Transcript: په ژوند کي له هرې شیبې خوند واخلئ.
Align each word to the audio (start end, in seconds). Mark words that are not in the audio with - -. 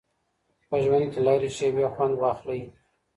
په 0.69 0.75
ژوند 0.83 1.05
کي 1.13 1.19
له 1.25 1.31
هرې 1.35 1.49
شیبې 1.57 1.85
خوند 1.93 2.15
واخلئ. 2.17 2.61